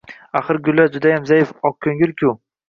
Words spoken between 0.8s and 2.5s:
judayam zaif, oqko‘ngil-ku.